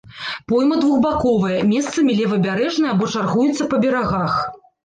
Пойма 0.51 0.75
двухбаковая, 0.83 1.59
месцамі 1.73 2.17
левабярэжная 2.21 2.91
або 2.95 3.13
чаргуецца 3.17 3.71
па 3.75 3.83
берагах. 3.85 4.33